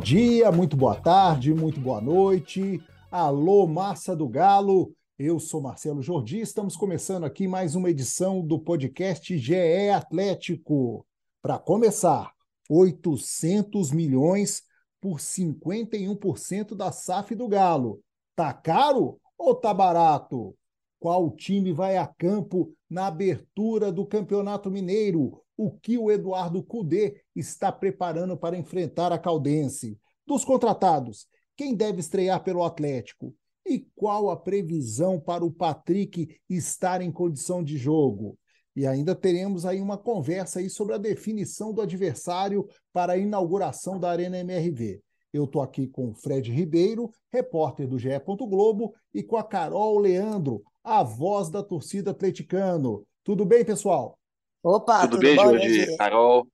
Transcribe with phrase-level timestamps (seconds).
[0.00, 2.82] Dia, muito boa tarde, muito boa noite.
[3.10, 4.94] Alô, massa do Galo.
[5.18, 6.40] Eu sou Marcelo Jordi.
[6.40, 11.06] Estamos começando aqui mais uma edição do podcast GE Atlético.
[11.42, 12.32] Para começar,
[12.70, 14.62] 800 milhões
[15.02, 18.00] por 51% da SAF do Galo.
[18.34, 20.56] Tá caro ou tá barato?
[20.98, 25.42] Qual time vai a campo na abertura do Campeonato Mineiro?
[25.60, 29.98] O que o Eduardo Cudê está preparando para enfrentar a Caldense.
[30.26, 33.34] Dos contratados, quem deve estrear pelo Atlético?
[33.66, 38.38] E qual a previsão para o Patrick estar em condição de jogo?
[38.74, 44.00] E ainda teremos aí uma conversa aí sobre a definição do adversário para a inauguração
[44.00, 45.02] da Arena MRV.
[45.30, 48.18] Eu estou aqui com o Fred Ribeiro, repórter do GE.
[48.48, 53.06] Globo, e com a Carol Leandro, a voz da torcida atleticano.
[53.22, 54.19] Tudo bem, pessoal?
[54.62, 55.96] Opa, tudo, tudo bem, Jordi?
[55.96, 56.46] Carol?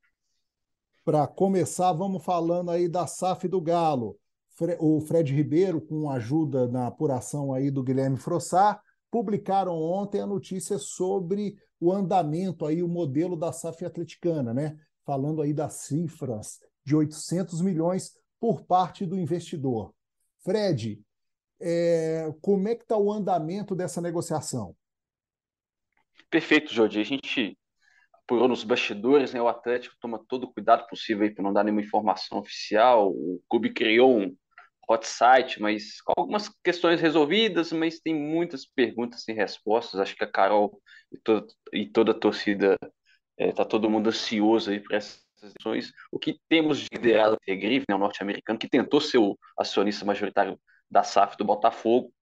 [1.04, 4.16] Para começar, vamos falando aí da SAF do Galo.
[4.78, 10.78] O Fred Ribeiro, com ajuda na apuração aí do Guilherme Frossar, publicaram ontem a notícia
[10.78, 14.76] sobre o andamento aí, o modelo da SAF atleticana, né?
[15.04, 19.92] Falando aí das cifras de 800 milhões por parte do investidor.
[20.44, 21.02] Fred,
[21.60, 24.76] é, como é que está o andamento dessa negociação?
[26.30, 27.00] Perfeito, Jordi.
[27.00, 27.56] A gente
[28.26, 31.80] por nos bastidores, né, o Atlético toma todo o cuidado possível para não dar nenhuma
[31.80, 33.10] informação oficial.
[33.10, 34.36] O clube criou um
[34.88, 40.00] hot site, mas com algumas questões resolvidas, mas tem muitas perguntas sem respostas.
[40.00, 40.80] Acho que a Carol
[41.12, 42.76] e, to e toda a torcida
[43.38, 45.92] está é, todo mundo ansioso aí para essas eleições.
[46.10, 50.58] O que temos de liderado é né, o norte-americano, que tentou ser o acionista majoritário
[50.90, 52.12] da SAF do Botafogo,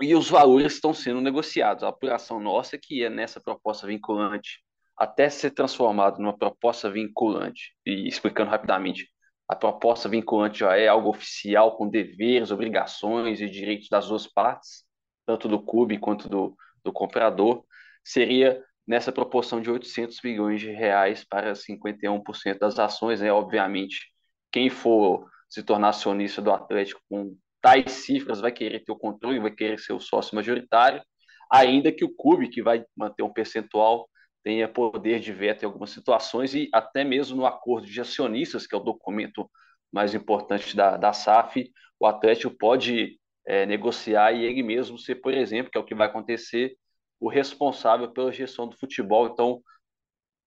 [0.00, 1.82] e os valores estão sendo negociados.
[1.82, 4.62] A apuração nossa é que é nessa proposta vinculante
[4.96, 9.08] até ser transformado numa proposta vinculante, e explicando rapidamente,
[9.48, 14.84] a proposta vinculante já é algo oficial com deveres, obrigações e direitos das duas partes,
[15.24, 17.64] tanto do clube quanto do, do comprador,
[18.02, 23.32] seria nessa proporção de 800 milhões de reais para 51% das ações, né?
[23.32, 24.12] Obviamente,
[24.52, 29.40] quem for se tornar acionista do Atlético com tais cifras vai querer ter o controle,
[29.40, 31.02] vai querer ser o sócio majoritário,
[31.50, 34.08] ainda que o clube, que vai manter um percentual,
[34.46, 38.76] tenha poder de veto em algumas situações e até mesmo no acordo de acionistas, que
[38.76, 39.50] é o documento
[39.90, 41.68] mais importante da, da SAF,
[41.98, 45.96] o Atlético pode é, negociar e ele mesmo ser, por exemplo, que é o que
[45.96, 46.76] vai acontecer,
[47.18, 49.26] o responsável pela gestão do futebol.
[49.26, 49.60] Então,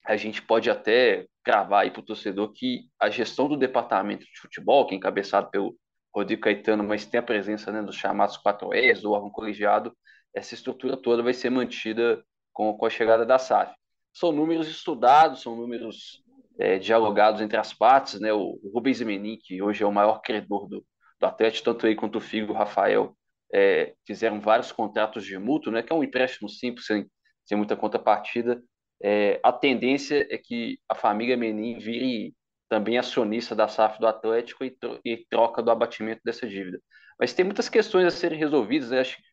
[0.06, 4.40] a gente pode até cravar aí para o torcedor que a gestão do departamento de
[4.40, 5.76] futebol, que é encabeçado pelo
[6.16, 9.94] Rodrigo Caetano, mas tem a presença né, dos chamados 4Es, do órgão colegiado,
[10.34, 12.24] essa estrutura toda vai ser mantida
[12.54, 13.78] com, com a chegada da SAF
[14.20, 16.22] são números estudados, são números
[16.60, 18.34] é, dialogados entre as partes, né?
[18.34, 20.86] O, o Rubens Menin, que hoje é o maior credor do,
[21.18, 23.16] do Atlético, tanto ele quanto o Figo, o Rafael,
[23.54, 25.82] é, fizeram vários contratos de mútuo, né?
[25.82, 27.10] Que é um empréstimo simples, sem,
[27.46, 28.62] sem muita contrapartida.
[29.02, 32.36] É, a tendência é que a família Menin vire
[32.68, 36.82] também acionista da SAF do Atlético e, tro e troca do abatimento dessa dívida.
[37.18, 39.00] Mas tem muitas questões a serem resolvidas, né?
[39.00, 39.24] Acho que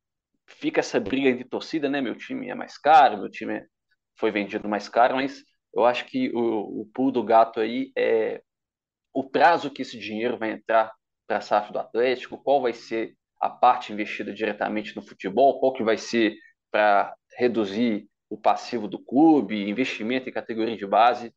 [0.46, 2.00] fica essa briga entre torcida, né?
[2.00, 3.66] Meu time é mais caro, meu time é
[4.16, 5.42] foi vendido mais caro, mas
[5.74, 8.42] eu acho que o, o pulo do gato aí é
[9.12, 10.92] o prazo que esse dinheiro vai entrar
[11.26, 15.72] para a SAF do Atlético, qual vai ser a parte investida diretamente no futebol, qual
[15.72, 16.36] que vai ser
[16.70, 21.32] para reduzir o passivo do clube, investimento em categoria de base.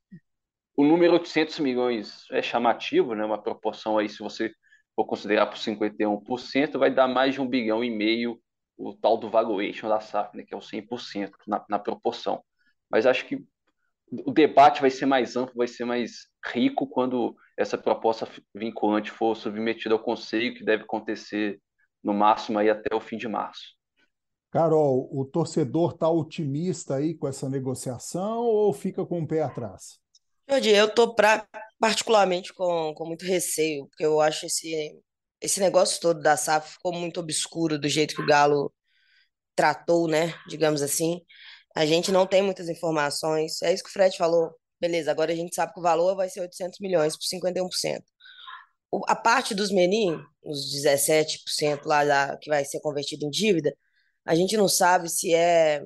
[0.76, 3.24] O número 800 milhões é chamativo, né?
[3.26, 4.52] uma proporção aí, se você
[4.96, 8.40] for considerar por 51%, vai dar mais de um bilhão e meio
[8.78, 10.44] o tal do valuation da SAF, né?
[10.44, 12.42] que é o 100% na, na proporção
[12.90, 13.44] mas acho que
[14.12, 19.36] o debate vai ser mais amplo, vai ser mais rico quando essa proposta vinculante for
[19.36, 21.60] submetida ao Conselho, que deve acontecer
[22.04, 23.78] no máximo aí até o fim de março.
[24.52, 30.00] Carol, o torcedor está otimista aí com essa negociação ou fica com o pé atrás?
[30.50, 31.16] Jordi, eu estou
[31.80, 35.00] particularmente com, com muito receio, porque eu acho esse,
[35.40, 38.74] esse negócio todo da SAF ficou muito obscuro do jeito que o Galo
[39.56, 40.34] tratou, né?
[40.48, 41.22] Digamos assim.
[41.76, 43.62] A gente não tem muitas informações.
[43.62, 44.54] É isso que o Fred falou.
[44.80, 48.02] Beleza, agora a gente sabe que o valor vai ser 800 milhões por 51%.
[49.08, 53.76] a parte dos menin, os 17% lá da, que vai ser convertido em dívida,
[54.26, 55.84] a gente não sabe se é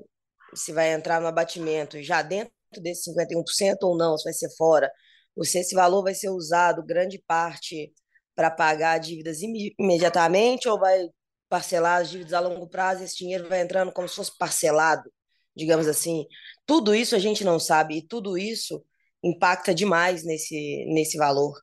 [0.55, 4.91] se vai entrar no abatimento já dentro desses 51% ou não, se vai ser fora,
[5.35, 7.91] ou se esse valor vai ser usado grande parte
[8.35, 11.07] para pagar dívidas imediatamente ou vai
[11.49, 15.11] parcelar as dívidas a longo prazo, esse dinheiro vai entrando como se fosse parcelado,
[15.55, 16.25] digamos assim.
[16.65, 18.83] Tudo isso a gente não sabe e tudo isso
[19.23, 21.53] impacta demais nesse, nesse valor.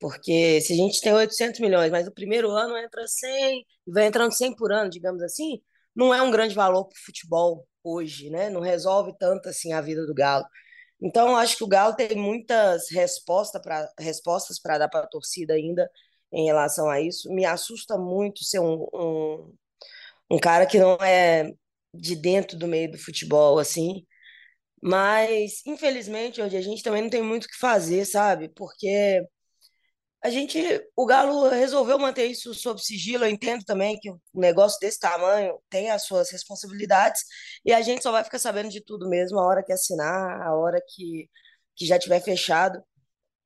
[0.00, 4.32] Porque se a gente tem 800 milhões, mas o primeiro ano entra 100, vai entrando
[4.32, 5.60] 100 por ano, digamos assim,
[5.94, 8.48] não é um grande valor para o futebol hoje, né?
[8.50, 10.44] Não resolve tanto assim a vida do Galo.
[11.00, 15.54] Então, acho que o Galo tem muitas resposta pra, respostas para dar para a torcida
[15.54, 15.88] ainda
[16.32, 17.32] em relação a isso.
[17.32, 19.54] Me assusta muito ser um, um,
[20.32, 21.52] um cara que não é
[21.94, 24.06] de dentro do meio do futebol, assim.
[24.82, 28.48] Mas, infelizmente, hoje a gente também não tem muito o que fazer, sabe?
[28.50, 29.22] Porque
[30.22, 30.58] a gente,
[30.96, 33.24] o Galo resolveu manter isso sob sigilo.
[33.24, 37.22] Eu entendo também que um negócio desse tamanho tem as suas responsabilidades
[37.64, 40.54] e a gente só vai ficar sabendo de tudo mesmo a hora que assinar, a
[40.56, 41.28] hora que,
[41.76, 42.82] que já tiver fechado.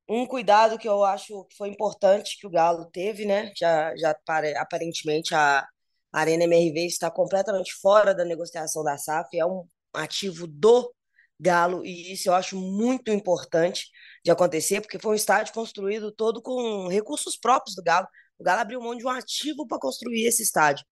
[0.09, 3.51] Um cuidado que eu acho que foi importante que o Galo teve, né?
[3.57, 4.15] Já, já
[4.57, 5.65] aparentemente a
[6.13, 10.93] Arena MRV está completamente fora da negociação da SAF, é um ativo do
[11.39, 13.87] Galo, e isso eu acho muito importante
[14.23, 18.07] de acontecer, porque foi um estádio construído todo com recursos próprios do Galo.
[18.37, 20.85] O Galo abriu mão de um ativo para construir esse estádio.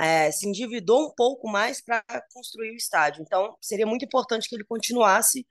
[0.00, 3.22] É, se endividou um pouco mais para construir o estádio.
[3.22, 5.46] Então, seria muito importante que ele continuasse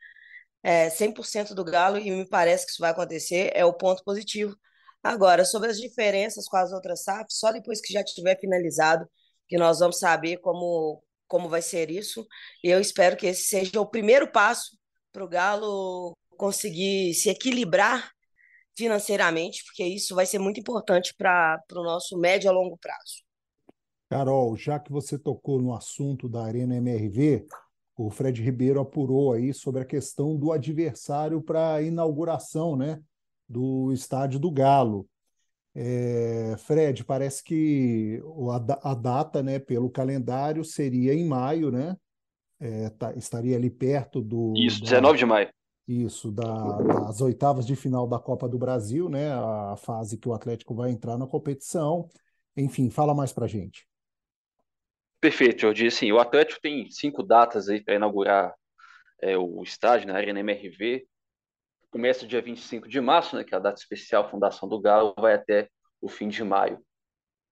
[0.62, 4.56] é, 100% do Galo, e me parece que isso vai acontecer, é o ponto positivo.
[5.04, 9.06] Agora, sobre as diferenças com as outras SAFs, só depois que já tiver finalizado,
[9.50, 12.26] que nós vamos saber como, como vai ser isso.
[12.64, 14.78] E eu espero que esse seja o primeiro passo
[15.12, 18.12] para o Galo conseguir se equilibrar
[18.76, 23.24] financeiramente, porque isso vai ser muito importante para o nosso médio a longo prazo.
[24.10, 27.46] Carol, já que você tocou no assunto da Arena MRV,
[27.96, 33.00] o Fred Ribeiro apurou aí sobre a questão do adversário para a inauguração né,
[33.48, 35.08] do Estádio do Galo.
[35.76, 41.98] É, Fred, parece que a, a, data, né, pelo calendário, seria em maio, né?
[42.60, 44.54] É, tá, estaria ali perto do.
[44.56, 45.50] Isso, da, 19 de maio.
[45.88, 49.34] Isso, da, das oitavas de final da Copa do Brasil, né?
[49.34, 52.08] A fase que o Atlético vai entrar na competição.
[52.56, 53.86] Enfim, fala mais pra gente.
[55.20, 55.88] Perfeito, Jordi.
[55.88, 58.54] Assim, o Atlético tem cinco datas aí para inaugurar
[59.22, 61.06] é, o estádio na Arena MRV.
[61.94, 65.36] Começa dia 25 de março, né, que é a data especial Fundação do Galo, vai
[65.36, 65.70] até
[66.02, 66.84] o fim de maio.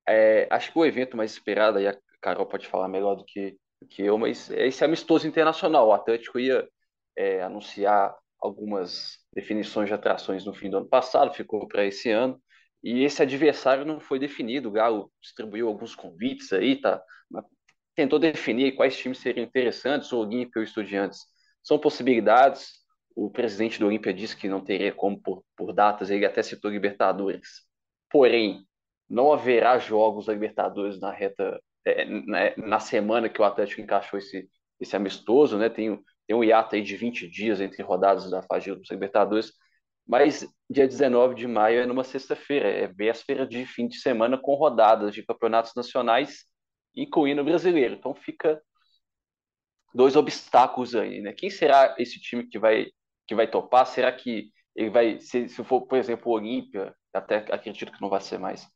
[0.10, 3.56] É, acho que o evento mais esperado, aí a Carol pode falar melhor do que,
[3.80, 5.88] do que eu, mas é esse amistoso internacional.
[5.88, 6.68] O Atlético ia
[7.16, 12.42] é, anunciar algumas definições de atrações no fim do ano passado, ficou para esse ano.
[12.84, 14.70] E esse adversário não foi definido.
[14.70, 17.00] O Galo distribuiu alguns convites aí, tá
[17.94, 21.20] tentou definir quais times seriam interessantes, o Olímpia ou Estudiantes.
[21.62, 22.81] São possibilidades.
[23.16, 26.72] O presidente do Olímpia disse que não teria como por, por datas, ele até citou
[26.72, 27.66] Libertadores.
[28.10, 28.66] Porém,
[29.10, 34.20] não haverá jogos da Libertadores na reta é, na, na, semana que o Atlético encaixou
[34.20, 34.48] esse,
[34.80, 35.70] esse amistoso, né?
[35.70, 39.52] Tem, tem um hiato aí de 20 dias entre rodadas da fase de Libertadores,
[40.08, 44.54] mas dia 19 de maio é numa sexta-feira, é véspera de fim de semana com
[44.56, 46.46] rodadas de campeonatos nacionais
[46.96, 47.96] incluindo o brasileiro.
[47.96, 48.62] Então fica
[49.94, 51.34] dois obstáculos aí, né?
[51.34, 52.88] Quem será esse time que vai
[53.32, 53.86] que vai topar?
[53.86, 58.10] Será que ele vai se, se for, por exemplo, o Olímpia, até acredito que não
[58.10, 58.68] vai ser mais.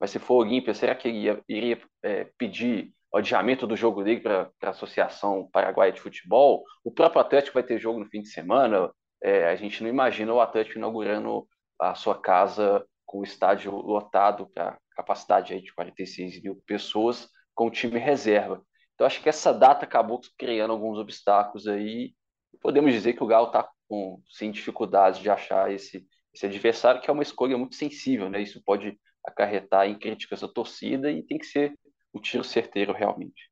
[0.00, 3.76] Mas se for o Olímpia, será que ele ia, iria é, pedir o adiamento do
[3.76, 6.64] jogo dele para a Associação Paraguaia de Futebol?
[6.82, 8.90] O próprio Atlético vai ter jogo no fim de semana.
[9.22, 11.46] É, a gente não imagina o Atlético inaugurando
[11.78, 17.66] a sua casa com o estádio lotado para capacidade aí de 46 mil pessoas com
[17.66, 18.62] o time reserva.
[18.94, 22.14] Então acho que essa data acabou criando alguns obstáculos aí.
[22.60, 27.10] Podemos dizer que o Galo está com sem dificuldades de achar esse, esse adversário, que
[27.10, 28.40] é uma escolha muito sensível, né?
[28.40, 31.78] Isso pode acarretar em críticas da torcida e tem que ser
[32.14, 33.50] um tiro certeiro realmente.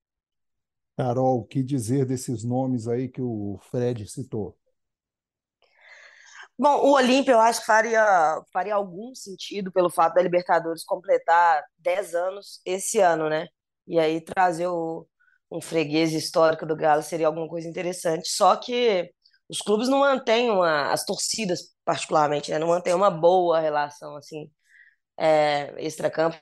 [0.97, 4.57] Carol, o que dizer desses nomes aí que o Fred citou?
[6.59, 11.65] Bom, o Olímpia eu acho que faria, faria algum sentido pelo fato da Libertadores completar
[11.79, 13.49] 10 anos esse ano, né?
[13.87, 15.07] E aí trazer o,
[15.51, 18.29] um freguês histórico do Galo seria alguma coisa interessante.
[18.29, 19.11] Só que
[19.51, 24.51] os clubes não mantêm uma, as torcidas particularmente, né, não mantêm uma boa relação assim
[25.19, 26.39] é, extracampo.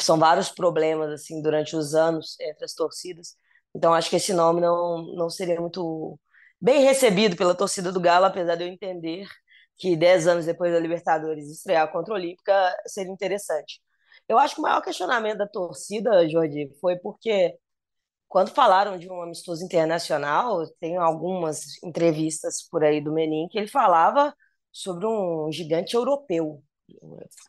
[0.00, 3.36] São vários problemas assim durante os anos entre as torcidas.
[3.74, 6.18] Então acho que esse nome não, não seria muito
[6.60, 9.26] bem recebido pela torcida do Galo, apesar de eu entender
[9.76, 13.80] que 10 anos depois da Libertadores estrear contra o Olímpica seria interessante.
[14.28, 17.56] Eu acho que o maior questionamento da torcida, Jordi, foi porque
[18.28, 23.68] quando falaram de um amistoso internacional, tem algumas entrevistas por aí do Menin que ele
[23.68, 24.34] falava
[24.70, 26.62] sobre um gigante europeu.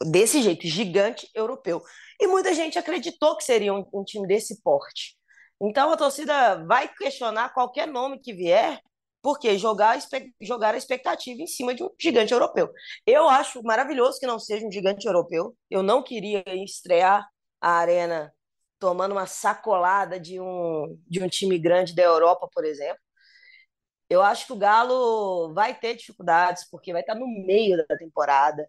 [0.02, 1.82] Desse jeito, gigante europeu.
[2.20, 5.18] E muita gente acreditou que seria um, um time desse porte.
[5.62, 8.80] Então a torcida vai questionar qualquer nome que vier,
[9.22, 10.00] porque jogar,
[10.42, 12.72] jogar a expectativa em cima de um gigante europeu.
[13.06, 15.56] Eu acho maravilhoso que não seja um gigante europeu.
[15.70, 17.28] Eu não queria estrear
[17.60, 18.34] a arena
[18.80, 23.02] tomando uma sacolada de um, de um time grande da Europa, por exemplo.
[24.10, 28.68] Eu acho que o Galo vai ter dificuldades, porque vai estar no meio da temporada.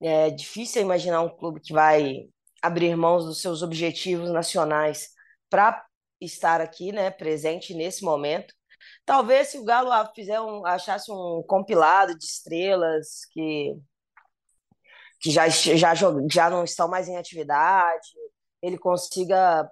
[0.00, 2.28] É difícil imaginar um clube que vai
[2.62, 5.10] abrir mãos dos seus objetivos nacionais
[5.48, 5.84] para
[6.20, 8.54] estar aqui, né, presente nesse momento.
[9.04, 13.76] Talvez se o Galo fizer um, achasse um compilado de estrelas que
[15.20, 15.94] que já, já,
[16.30, 18.08] já não estão mais em atividade,
[18.62, 19.70] ele consiga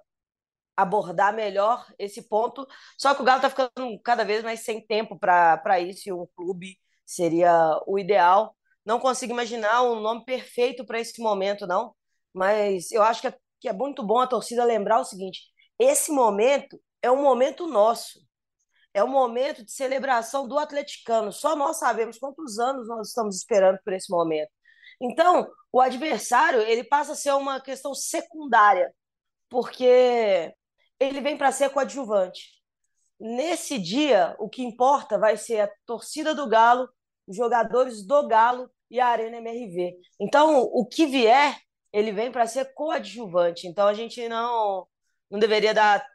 [0.75, 2.65] abordar melhor esse ponto.
[2.97, 6.25] Só que o Galo está ficando cada vez mais sem tempo para isso e um
[6.35, 8.55] clube seria o ideal.
[8.85, 11.93] Não consigo imaginar um nome perfeito para esse momento, não.
[12.33, 15.41] Mas eu acho que é, que é muito bom a torcida lembrar o seguinte:
[15.77, 18.19] esse momento é um momento nosso.
[18.93, 21.31] É um momento de celebração do atleticano.
[21.31, 24.49] Só nós sabemos quantos anos nós estamos esperando por esse momento.
[25.01, 28.93] Então, o adversário ele passa a ser uma questão secundária,
[29.49, 30.53] porque
[30.99, 32.59] ele vem para ser coadjuvante.
[33.19, 36.89] Nesse dia, o que importa vai ser a torcida do Galo,
[37.27, 39.95] os jogadores do Galo e a Arena MRV.
[40.19, 41.57] Então, o que vier,
[41.91, 43.67] ele vem para ser coadjuvante.
[43.67, 44.87] Então, a gente não,
[45.29, 46.05] não deveria dar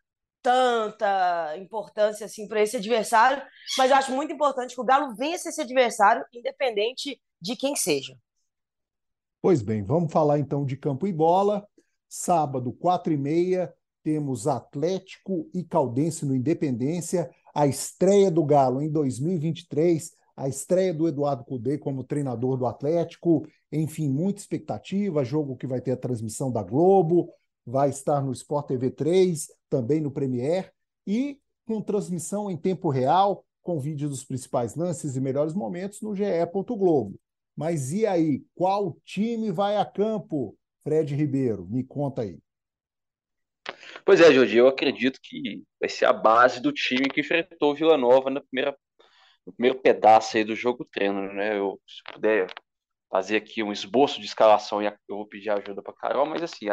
[0.43, 3.43] tanta importância assim para esse adversário,
[3.79, 8.15] mas eu acho muito importante que o Galo vença esse adversário, independente de quem seja.
[9.45, 11.69] Pois bem, vamos falar então de campo e bola.
[12.09, 13.71] Sábado, quatro e meia,
[14.03, 21.07] temos Atlético e Caldense no Independência, a estreia do Galo em 2023, a estreia do
[21.07, 26.51] Eduardo Cudê como treinador do Atlético, enfim, muita expectativa, jogo que vai ter a transmissão
[26.51, 27.29] da Globo,
[27.67, 30.73] vai estar no Sport TV 3, também no Premier,
[31.07, 36.15] e com transmissão em tempo real, com vídeos dos principais lances e melhores momentos no
[36.15, 36.25] GE.
[36.67, 37.21] Globo.
[37.57, 40.57] Mas e aí, qual time vai a campo?
[40.83, 42.39] Fred Ribeiro, me conta aí.
[44.05, 47.75] Pois é, Jordi, eu acredito que vai ser a base do time que enfrentou o
[47.75, 48.77] Vila Nova na primeira,
[49.47, 51.59] no primeiro pedaço aí do jogo treino, né?
[51.59, 52.47] Eu, se puder
[53.11, 56.67] fazer aqui um esboço de escalação, eu vou pedir ajuda para Carol, mas assim,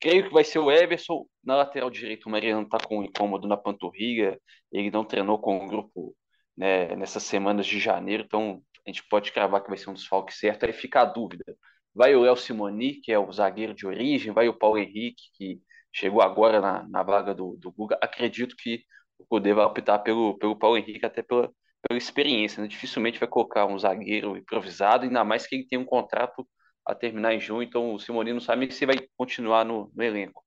[0.00, 2.28] creio que vai ser o Everson na lateral direita.
[2.28, 4.40] O Mariano está com um incômodo na panturrilha,
[4.72, 6.16] ele não treinou com o grupo
[6.56, 10.34] né, nessas semanas de janeiro, então a gente pode cravar que vai ser um desfalque
[10.34, 10.64] certo.
[10.64, 11.56] Aí fica a dúvida:
[11.94, 15.60] vai o Léo Simoni, que é o zagueiro de origem, vai o Paulo Henrique, que
[15.92, 17.98] chegou agora na, na vaga do, do Guga.
[18.02, 18.84] Acredito que
[19.18, 21.50] o Cudê vai optar pelo, pelo Paulo Henrique, até pela,
[21.86, 22.62] pela experiência.
[22.62, 22.68] Né?
[22.68, 26.46] Dificilmente vai colocar um zagueiro improvisado, ainda mais que ele tem um contrato
[26.84, 30.42] a terminar em junho, então o Simoni não sabe se vai continuar no, no elenco.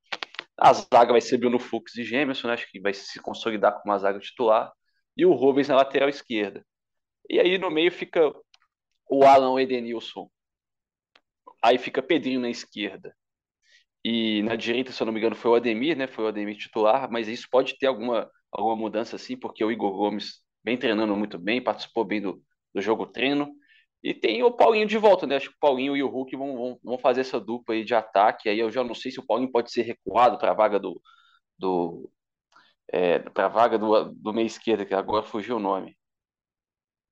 [0.57, 2.53] A zaga vai ser Bruno Fux e Gêmeos, né?
[2.53, 4.71] acho que vai se consolidar com uma zaga titular,
[5.17, 6.65] e o Rubens na lateral esquerda.
[7.29, 8.33] E aí no meio fica
[9.09, 10.29] o Alan Edenilson.
[11.63, 13.15] Aí fica Pedrinho na esquerda.
[14.03, 16.05] E na direita, se eu não me engano, foi o Ademir, né?
[16.05, 19.91] Foi o Ademir titular, mas isso pode ter alguma, alguma mudança assim, porque o Igor
[19.97, 22.39] Gomes vem treinando muito bem, participou bem do,
[22.73, 23.51] do jogo treino.
[24.03, 25.37] E tem o Paulinho de volta, né?
[25.37, 27.95] Acho que o Paulinho e o Hulk vão, vão, vão fazer essa dupla aí de
[27.95, 28.47] ataque.
[28.47, 31.01] Aí eu já não sei se o Paulinho pode ser recuado para a vaga do.
[31.57, 32.11] do
[32.93, 35.97] é, para a vaga do, do meio esquerda, que agora fugiu o nome.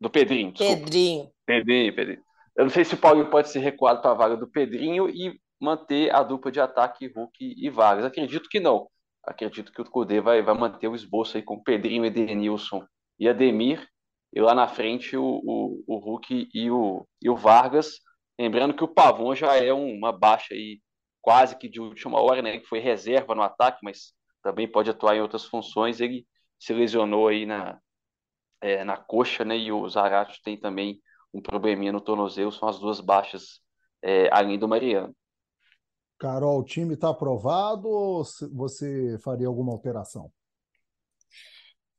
[0.04, 0.52] Do Pedrinho.
[0.52, 0.84] Desculpa.
[0.84, 1.32] Pedrinho.
[1.46, 2.24] Pedrinho, Pedrinho.
[2.58, 5.40] Eu não sei se o Paulinho pode ser recuado para a vaga do Pedrinho e
[5.58, 8.04] manter a dupla de ataque Hulk e Vargas.
[8.04, 8.90] Acredito que não.
[9.24, 12.86] Acredito que o Cudê vai, vai manter o esboço aí com Pedrinho, Edenilson
[13.18, 13.88] e Ademir.
[14.34, 18.02] E lá na frente o, o, o Hulk e o, e o Vargas.
[18.38, 20.82] Lembrando que o Pavon já é uma baixa aí
[21.22, 22.58] quase que de última hora, né?
[22.60, 26.02] Que foi reserva no ataque, mas também pode atuar em outras funções.
[26.02, 26.28] Ele
[26.60, 27.80] se lesionou aí na,
[28.64, 29.58] é, na coxa, né?
[29.58, 31.02] E o Zarate tem também
[31.34, 33.60] um probleminha no tornozelo, são as duas baixas
[34.02, 35.14] é, além do Mariano.
[36.18, 40.32] Carol, o time está aprovado ou você faria alguma alteração?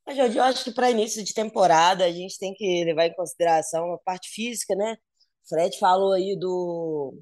[0.07, 3.99] Eu acho que para início de temporada a gente tem que levar em consideração a
[3.99, 4.97] parte física, né?
[5.45, 7.15] O Fred falou aí do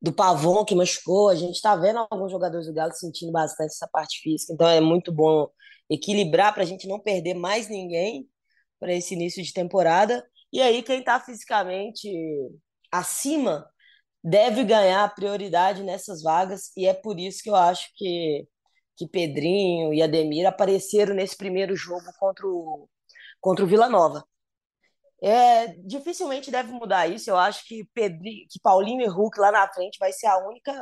[0.00, 3.88] do Pavon que machucou, a gente está vendo alguns jogadores do Galo sentindo bastante essa
[3.88, 5.48] parte física, então é muito bom
[5.90, 8.28] equilibrar para a gente não perder mais ninguém
[8.78, 10.24] para esse início de temporada.
[10.52, 12.08] E aí, quem está fisicamente
[12.92, 13.68] acima
[14.22, 18.46] deve ganhar prioridade nessas vagas, e é por isso que eu acho que,
[18.96, 22.88] que Pedrinho e Ademir apareceram nesse primeiro jogo contra o,
[23.40, 24.24] contra o Vila Nova.
[25.22, 27.30] É, dificilmente deve mudar isso.
[27.30, 30.72] Eu acho que, Pedri, que Paulinho e Hulk lá na frente vai ser a única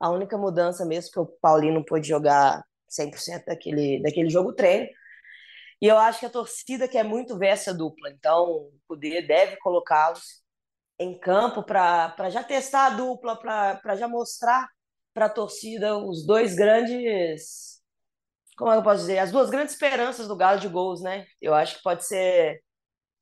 [0.00, 2.62] a única mudança mesmo, que o Paulinho não pôde jogar
[2.98, 4.88] 100% daquele, daquele jogo treino.
[5.80, 8.10] E eu acho que a torcida quer muito ver essa dupla.
[8.10, 10.42] Então, o Poder deve colocá-los
[10.98, 14.68] em campo para já testar a dupla, para já mostrar
[15.12, 17.82] para a torcida os dois grandes.
[18.56, 19.18] Como é que eu posso dizer?
[19.18, 21.26] As duas grandes esperanças do Galo de gols, né?
[21.40, 22.62] Eu acho que pode ser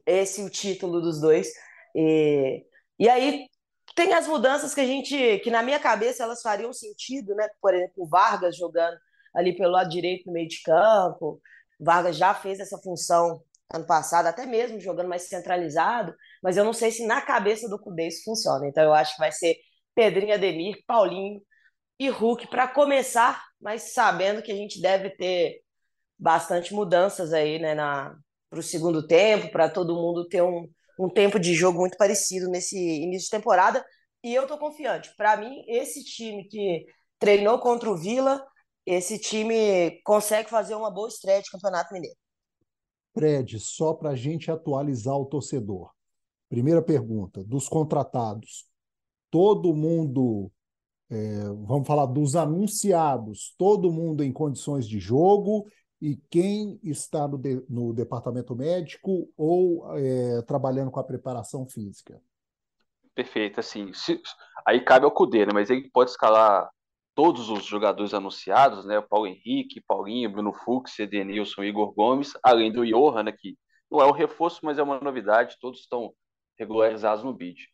[0.07, 1.49] esse o título dos dois.
[1.95, 2.65] E,
[2.99, 3.47] e aí
[3.95, 7.49] tem as mudanças que a gente, que na minha cabeça elas fariam sentido, né?
[7.61, 8.97] Por exemplo, o Vargas jogando
[9.35, 11.41] ali pelo lado direito no meio de campo.
[11.81, 16.73] Vargas já fez essa função ano passado, até mesmo jogando mais centralizado, mas eu não
[16.75, 18.67] sei se na cabeça do Cudê isso funciona.
[18.67, 19.57] Então eu acho que vai ser
[19.95, 21.41] Pedrinho Ademir, Paulinho
[21.99, 25.63] e Hulk para começar, mas sabendo que a gente deve ter
[26.19, 27.75] bastante mudanças aí, né,
[28.51, 32.49] para o segundo tempo, para todo mundo ter um, um tempo de jogo muito parecido
[32.49, 33.85] nesse início de temporada.
[34.23, 35.13] E eu tô confiante.
[35.17, 36.87] Para mim, esse time que
[37.19, 38.45] treinou contra o Vila,
[38.87, 42.17] esse time consegue fazer uma boa estreia de Campeonato Mineiro.
[43.15, 45.91] Fred, só para a gente atualizar o torcedor.
[46.49, 48.67] Primeira pergunta: dos contratados,
[49.31, 50.51] todo mundo,
[51.11, 55.67] é, vamos falar dos anunciados, todo mundo em condições de jogo
[56.01, 62.21] e quem está no, de, no departamento médico ou é, trabalhando com a preparação física?
[63.15, 64.21] Perfeito, assim, se,
[64.67, 66.69] aí cabe ao Cudê, né, mas ele pode escalar
[67.15, 72.87] todos os jogadores anunciados, né, Paulo Henrique, Paulinho, Bruno Fux, Edenilson, Igor Gomes, além do
[72.87, 73.57] Johan, né, que
[73.91, 76.15] não é um reforço, mas é uma novidade, todos estão
[76.59, 77.69] regularizados no bid.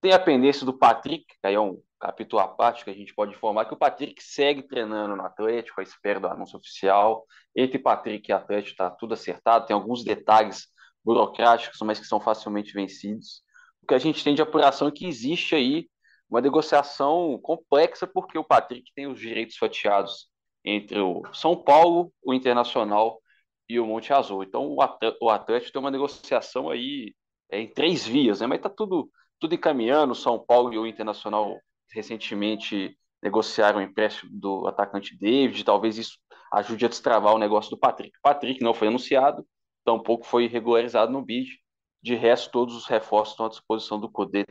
[0.00, 3.14] Tem a pendência do Patrick, que aí é um capítulo à parte que a gente
[3.14, 7.24] pode informar que o Patrick segue treinando no Atlético, à espera do anúncio oficial.
[7.56, 10.66] Entre Patrick e Atlético está tudo acertado, tem alguns detalhes
[11.02, 13.42] burocráticos, mas que são facilmente vencidos.
[13.82, 15.88] O que a gente tem de apuração é que existe aí
[16.28, 20.28] uma negociação complexa, porque o Patrick tem os direitos fatiados
[20.64, 23.20] entre o São Paulo, o Internacional
[23.68, 24.42] e o Monte Azul.
[24.42, 24.76] Então
[25.20, 27.14] o Atlético tem uma negociação aí
[27.50, 28.46] é, em três vias, né?
[28.46, 30.12] mas está tudo, tudo encaminhando.
[30.12, 31.58] O São Paulo e o Internacional
[31.92, 36.18] recentemente negociaram o empréstimo do atacante David, talvez isso
[36.52, 38.16] ajude a destravar o negócio do Patrick.
[38.22, 39.46] Patrick não foi anunciado,
[39.84, 41.58] tampouco foi regularizado no bid.
[42.02, 44.44] De resto, todos os reforços estão à disposição do Codê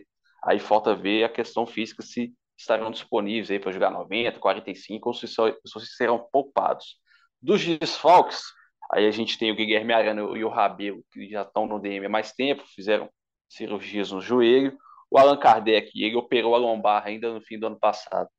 [0.45, 5.13] Aí falta ver a questão física se estarão disponíveis aí para jogar 90, 45 ou
[5.13, 6.97] se, só, se serão poupados.
[7.41, 8.43] Dos desfalques,
[8.91, 12.05] aí a gente tem o Guilherme Arana e o Rabelo, que já estão no DM
[12.05, 13.09] há mais tempo, fizeram
[13.49, 14.77] cirurgias no joelho.
[15.09, 18.29] O Allan Kardec, ele operou a lombar ainda no fim do ano passado,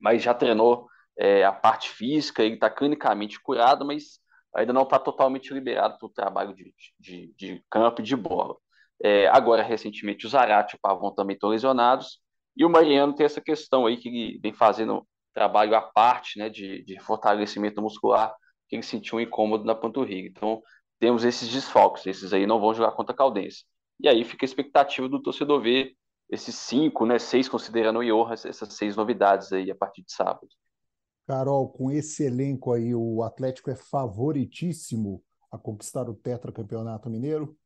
[0.00, 4.20] mas já treinou é, a parte física, ele está clinicamente curado, mas
[4.54, 8.56] ainda não está totalmente liberado para o trabalho de, de, de campo e de bola.
[9.02, 12.20] É, agora, recentemente, o Zarate e o Pavon também estão lesionados.
[12.56, 16.84] E o Mariano tem essa questão aí que vem fazendo trabalho à parte né, de,
[16.84, 18.34] de fortalecimento muscular,
[18.68, 20.28] que ele sentiu um incômodo na panturrilha.
[20.28, 20.62] Então,
[21.00, 22.06] temos esses desfalques.
[22.06, 23.64] Esses aí não vão jogar contra a Caldense.
[23.98, 25.94] E aí fica a expectativa do torcedor ver
[26.30, 30.48] esses cinco, né, seis, considerando o Johan, essas seis novidades aí a partir de sábado.
[31.26, 37.56] Carol, com esse elenco aí, o Atlético é favoritíssimo a conquistar o tetracampeonato mineiro?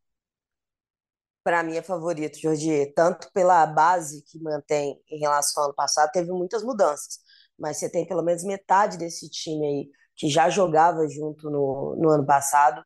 [1.47, 6.11] Para mim é favorito, Jordi, tanto pela base que mantém em relação ao ano passado,
[6.11, 7.21] teve muitas mudanças,
[7.57, 12.11] mas você tem pelo menos metade desse time aí que já jogava junto no, no
[12.11, 12.85] ano passado.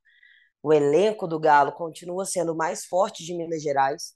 [0.62, 4.12] O elenco do Galo continua sendo o mais forte de Minas Gerais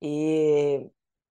[0.00, 0.88] e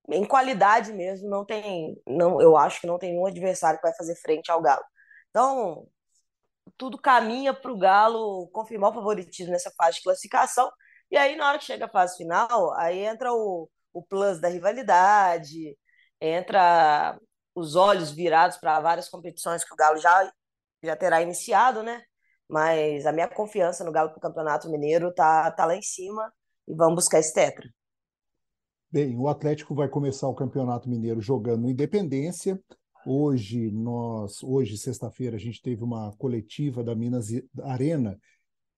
[0.10, 3.95] em qualidade mesmo não tem, não, eu acho que não tem um adversário que vai
[3.95, 4.84] fazer frente ao Galo.
[5.32, 5.88] Então,
[6.78, 10.71] tudo caminha para o Galo confirmar o favoritismo nessa fase de classificação
[11.12, 14.47] e aí, na hora que chega a fase final, aí entra o, o plus da
[14.47, 15.78] rivalidade,
[16.19, 17.19] entra
[17.54, 20.32] os olhos virados para várias competições que o Galo já,
[20.82, 22.02] já terá iniciado, né?
[22.47, 26.32] Mas a minha confiança no Galo para o Campeonato Mineiro tá, tá lá em cima
[26.67, 27.69] e vamos buscar esse tetra.
[28.89, 32.58] Bem, o Atlético vai começar o Campeonato Mineiro jogando Independência.
[33.06, 37.28] Hoje, nós, hoje, sexta-feira, a gente teve uma coletiva da Minas
[37.63, 38.17] Arena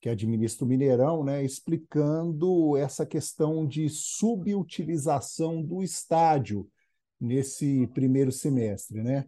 [0.04, 6.70] que administra o Mineirão, né, explicando essa questão de subutilização do estádio
[7.18, 9.26] nesse primeiro semestre, né?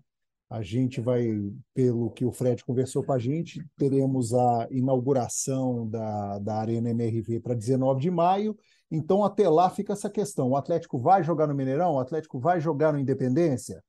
[0.49, 1.29] A gente vai,
[1.73, 7.39] pelo que o Fred conversou com a gente, teremos a inauguração da, da Arena MRV
[7.39, 8.53] para 19 de maio
[8.91, 11.93] Então, até lá fica essa questão: o Atlético vai jogar no Mineirão?
[11.93, 13.81] O Atlético vai jogar no Independência?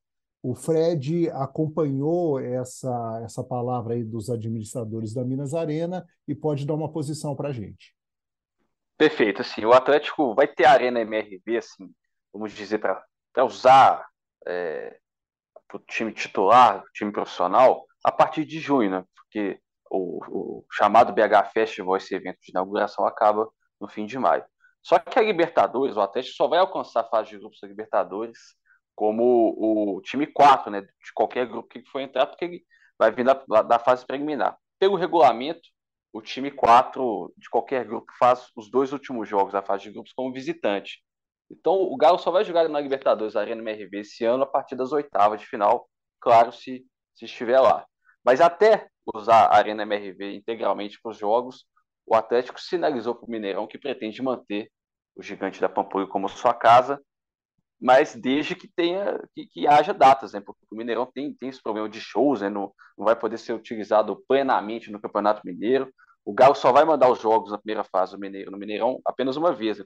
[0.49, 6.75] O Fred acompanhou essa, essa palavra aí dos administradores da Minas Arena e pode dar
[6.75, 7.93] uma posição para a gente.
[8.97, 11.93] Perfeito, assim, o Atlético vai ter a Arena MRV, assim,
[12.33, 14.07] vamos dizer, para usar
[14.47, 14.97] é,
[15.67, 19.05] para o time titular, time profissional, a partir de junho, né?
[19.17, 19.59] Porque
[19.91, 24.45] o, o, chamado BH Festival, esse evento de inauguração, acaba no fim de maio.
[24.81, 28.39] Só que a Libertadores, o Atlético só vai alcançar a fase de grupos da Libertadores
[28.97, 29.55] como
[29.97, 30.81] o time 4, né?
[30.81, 32.65] De qualquer grupo que for entrar, porque ele
[32.99, 34.59] vai vir da, da fase preliminar.
[34.79, 35.69] Pelo regulamento,
[36.13, 40.13] o time 4 de qualquer grupo faz os dois últimos jogos da fase de grupos
[40.13, 41.03] como visitante.
[41.51, 44.93] Então, o Galo só vai jogar na Libertadores Arena MRV esse ano a partir das
[44.93, 47.87] oitavas de final, claro, se, se estiver lá.
[48.25, 51.67] Mas até usar a Arena MRV integralmente para os jogos,
[52.05, 54.71] o Atlético sinalizou para o Mineirão que pretende manter
[55.15, 57.01] o Gigante da Pampulha como sua casa,
[57.81, 60.41] mas desde que tenha que, que, haja datas, né?
[60.41, 62.49] Porque o Mineirão tem, tem esse problema de shows, né?
[62.49, 65.93] Não, não vai poder ser utilizado plenamente no Campeonato Mineiro.
[66.25, 69.37] O Galo só vai mandar os jogos na primeira fase do Mineiro, no Mineirão apenas
[69.37, 69.85] uma vez, né?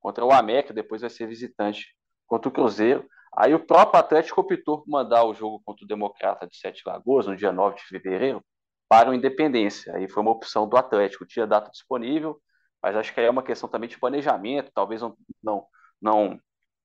[0.00, 1.94] contra o América, depois vai ser visitante
[2.26, 3.06] contra o Cruzeiro.
[3.34, 7.26] Aí o próprio Atlético optou por mandar o jogo contra o Democrata de Sete Lagoas,
[7.26, 8.44] no dia 9 de fevereiro,
[8.88, 9.94] para o Independência.
[9.96, 12.38] Aí foi uma opção do Atlético, tinha data disponível,
[12.82, 15.66] mas acho que aí é uma questão também de planejamento, talvez não, não,
[16.00, 16.40] não,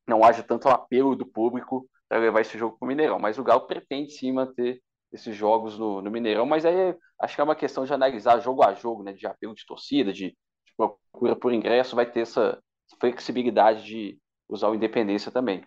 [0.08, 3.20] não haja tanto apelo do público para levar esse jogo para o Mineirão.
[3.20, 7.42] Mas o Galo pretende sim manter esses jogos no, no, Mineirão, mas aí acho que
[7.42, 10.74] é uma questão de analisar jogo a jogo, né, de apelo de torcida, de, de
[10.76, 12.62] procura por ingresso, vai ter essa,
[13.00, 14.18] flexibilidade de
[14.48, 15.64] usar o Independência também.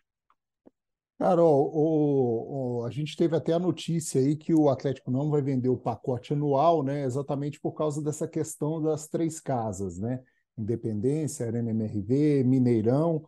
[1.18, 5.42] Carol, o, o, a gente teve até a notícia aí que o Atlético não vai
[5.42, 7.05] vender o pacote anual, né?
[7.05, 10.22] Exatamente por causa dessa questão das três casas, né?
[10.57, 13.22] Independência, Arena MRV, Mineirão,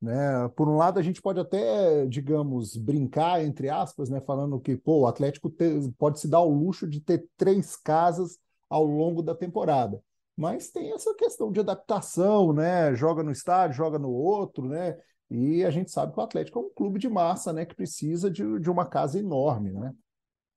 [0.00, 0.48] né?
[0.56, 4.20] Por um lado, a gente pode até, digamos, brincar, entre aspas, né?
[4.20, 8.38] Falando que, pô, o Atlético te, pode se dar o luxo de ter três casas
[8.68, 10.02] ao longo da temporada
[10.36, 12.94] mas tem essa questão de adaptação, né?
[12.94, 14.98] Joga no estádio, joga no outro, né?
[15.30, 17.64] E a gente sabe que o Atlético é um clube de massa, né?
[17.64, 19.92] Que precisa de, de uma casa enorme, né?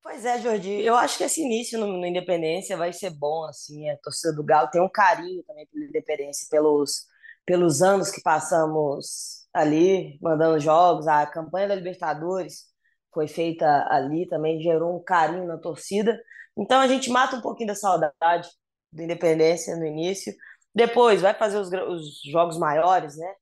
[0.03, 0.81] Pois é, Jordi.
[0.81, 3.89] Eu acho que esse início no, no, Independência vai ser bom, assim.
[3.89, 7.05] A torcida do Galo tem um carinho também pela Independência, pelos,
[7.49, 11.07] pelos anos que passamos ali, mandando jogos.
[11.07, 12.65] A campanha da Libertadores
[13.11, 16.15] foi feita ali, também gerou um carinho na torcida.
[16.55, 18.47] Então a gente mata um pouquinho da saudade
[18.91, 20.31] do Independência no início.
[20.75, 23.33] Depois vai fazer os, os jogos maiores, né?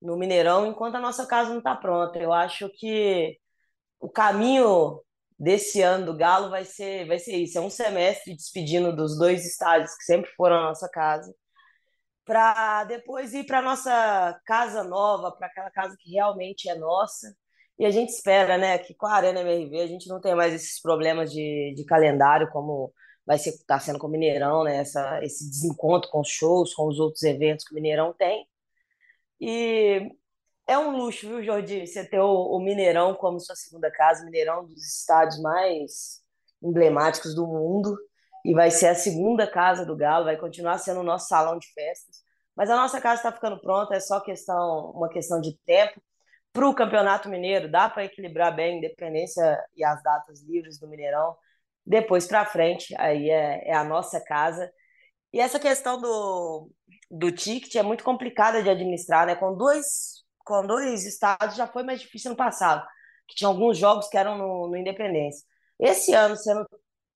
[0.00, 2.18] No Mineirão, enquanto a nossa casa não está pronta.
[2.18, 3.36] Eu acho que
[4.00, 5.02] o caminho
[5.38, 7.58] desse ano do Galo vai ser, vai ser isso.
[7.58, 11.34] É um semestre despedindo dos dois estádios que sempre foram a nossa casa,
[12.30, 17.34] para depois ir para nossa casa nova, para aquela casa que realmente é nossa.
[17.76, 20.54] E a gente espera, né, que com a Arena MRV a gente não tem mais
[20.54, 22.92] esses problemas de, de calendário como
[23.26, 24.76] vai ser tá sendo com o Mineirão, né?
[24.76, 28.46] Essa, esse desencontro com os shows, com os outros eventos que o Mineirão tem.
[29.40, 30.08] E
[30.68, 31.84] é um luxo, viu, Jordi?
[31.84, 36.20] Você ter o, o Mineirão como sua segunda casa, Mineirão é dos estádios mais
[36.62, 37.98] emblemáticos do mundo
[38.44, 41.66] e vai ser a segunda casa do Galo, vai continuar sendo o nosso salão de
[41.72, 42.22] festas.
[42.56, 46.00] Mas a nossa casa está ficando pronta, é só questão, uma questão de tempo.
[46.52, 50.88] Para o Campeonato Mineiro, dá para equilibrar bem a independência e as datas livres do
[50.88, 51.36] Mineirão.
[51.86, 54.70] Depois para frente, aí é, é, a nossa casa.
[55.32, 56.70] E essa questão do,
[57.10, 59.36] do ticket é muito complicada de administrar, né?
[59.36, 62.86] Com dois, com dois estados já foi mais difícil no passado,
[63.28, 65.46] que tinha alguns jogos que eram no, no Independência.
[65.78, 66.66] Esse ano, sendo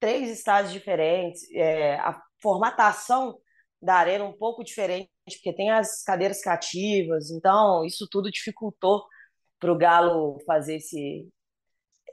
[0.04, 3.38] três estados diferentes, é, a formatação
[3.80, 9.02] da arena um pouco diferente, porque tem as cadeiras cativas, então isso tudo dificultou
[9.58, 11.26] para o Galo fazer esse,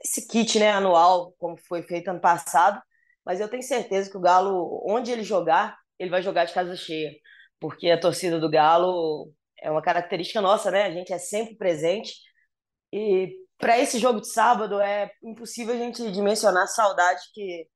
[0.02, 2.80] esse kit né, anual, como foi feito ano passado,
[3.26, 6.74] mas eu tenho certeza que o Galo, onde ele jogar, ele vai jogar de casa
[6.74, 7.12] cheia,
[7.60, 10.84] porque a torcida do Galo é uma característica nossa, né?
[10.84, 12.14] A gente é sempre presente.
[12.90, 17.68] E para esse jogo de sábado é impossível a gente dimensionar a saudade que,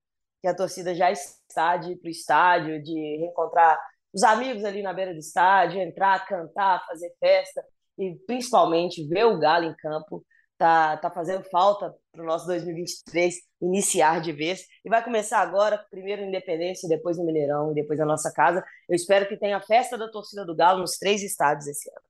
[0.46, 3.80] que a torcida já está de ir para o estádio, de reencontrar
[4.14, 7.64] os amigos ali na beira do estádio, entrar, cantar, fazer festa
[7.98, 10.24] e principalmente ver o Galo em campo
[10.56, 14.64] tá, tá fazendo falta para o nosso 2023 iniciar de vez.
[14.84, 18.64] E vai começar agora, primeiro Independência, depois no Mineirão e depois na nossa casa.
[18.88, 22.06] Eu espero que tenha a festa da torcida do Galo nos três estádios esse ano.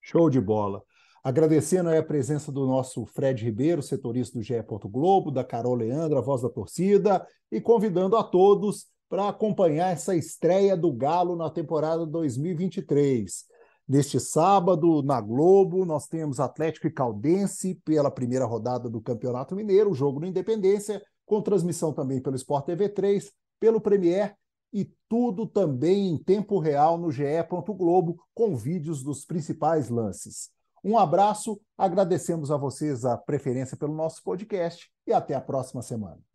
[0.00, 0.82] Show de bola.
[1.22, 4.54] Agradecendo a presença do nosso Fred Ribeiro, setorista do GE.
[4.84, 10.14] Globo, da Carol Leandro, a voz da torcida, e convidando a todos para acompanhar essa
[10.14, 13.46] estreia do Galo na temporada 2023.
[13.88, 19.94] Neste sábado, na Globo, nós temos Atlético e Caldense pela primeira rodada do Campeonato Mineiro,
[19.94, 24.36] jogo no Independência, com transmissão também pelo Sport TV 3, pelo Premier
[24.72, 27.24] e tudo também em tempo real no GE.
[27.66, 30.50] Globo, com vídeos dos principais lances.
[30.84, 36.27] Um abraço, agradecemos a vocês a preferência pelo nosso podcast e até a próxima semana.